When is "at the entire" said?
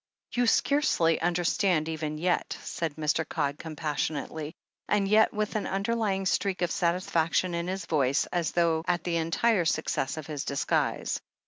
8.87-9.65